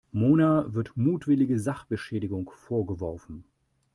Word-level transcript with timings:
Mona 0.11 0.73
wird 0.73 0.97
mutwillige 0.97 1.59
Sachbeschädigung 1.59 2.49
vorgeworfen. 2.49 3.43